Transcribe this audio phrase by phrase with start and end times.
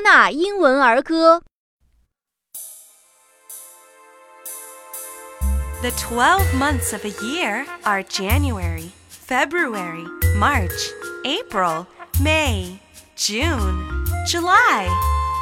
[0.00, 1.42] 纳英文儿歌。
[5.82, 10.04] The 12 months of a year are January, February,
[10.36, 10.90] March,
[11.24, 11.86] April,
[12.20, 12.80] May,
[13.16, 14.88] June, July,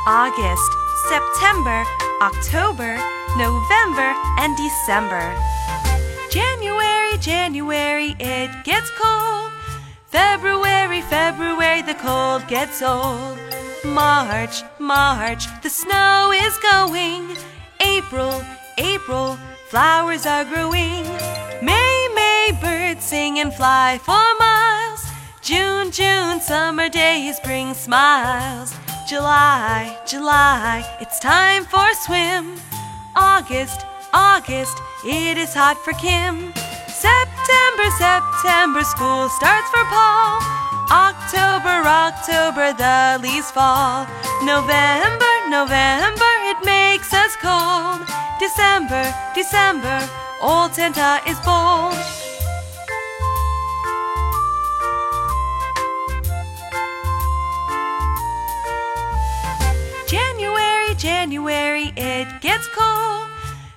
[0.07, 0.71] August,
[1.09, 1.85] September,
[2.21, 2.98] October,
[3.39, 5.35] November, and December.
[6.30, 9.51] January, January, it gets cold.
[10.07, 13.38] February, February, the cold gets old.
[13.84, 17.36] March, March, the snow is going.
[17.80, 18.44] April,
[18.78, 19.38] April,
[19.70, 21.04] flowers are growing.
[21.62, 25.04] May, May, birds sing and fly for miles.
[25.42, 28.73] June, June, summer days bring smiles.
[29.08, 32.56] July, July, it's time for a swim.
[33.16, 36.54] August, August, it is hot for Kim.
[36.88, 40.70] September, September, school starts for Paul.
[41.91, 44.08] October, the leaves fall.
[44.44, 48.00] November, November, it makes us cold.
[48.39, 49.03] December,
[49.36, 50.00] December,
[50.42, 51.94] old Santa is bold.
[60.08, 63.28] January, January, it gets cold.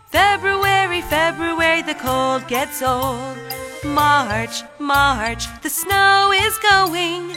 [0.07, 3.37] February, February, the cold gets old.
[3.85, 7.35] March, March, the snow is going.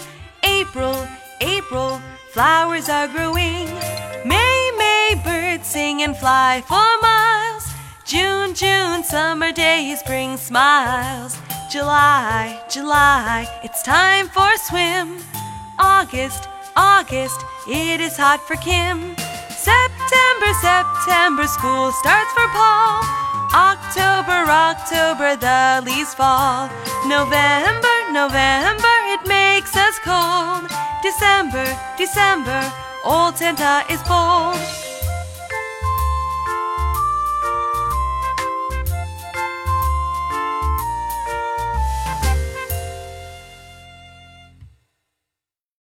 [0.59, 1.07] April,
[1.41, 3.67] April, flowers are growing.
[4.25, 7.65] May, May, birds sing and fly for miles.
[8.05, 11.37] June, June, summer days bring smiles.
[11.71, 15.19] July, July, it's time for a swim.
[15.77, 19.15] August, August, it is hot for Kim.
[19.53, 23.05] September, September, school starts for Paul.
[23.53, 26.67] October, October, the leaves fall.
[27.05, 28.96] November, November,
[29.57, 30.69] makes us cold.
[31.01, 31.65] December,
[31.97, 32.61] December,
[33.03, 34.86] old Santa is bold.